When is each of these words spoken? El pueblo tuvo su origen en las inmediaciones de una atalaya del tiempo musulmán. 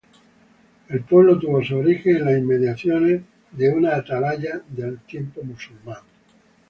El 0.89 1.01
pueblo 1.03 1.37
tuvo 1.37 1.63
su 1.63 1.77
origen 1.77 2.15
en 2.17 2.23
las 2.25 2.39
inmediaciones 2.39 3.21
de 3.51 3.69
una 3.69 3.93
atalaya 3.95 4.59
del 4.67 4.97
tiempo 5.01 5.43
musulmán. 5.43 6.01